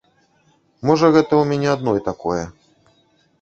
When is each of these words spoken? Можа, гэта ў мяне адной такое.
Можа, 0.89 1.09
гэта 1.15 1.33
ў 1.37 1.43
мяне 1.51 1.69
адной 1.75 1.99
такое. 2.09 2.41